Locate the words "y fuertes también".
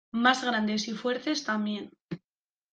0.87-1.91